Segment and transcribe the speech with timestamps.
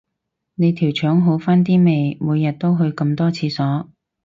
[0.55, 3.91] 你條腸好返啲未，每日都去咁多廁所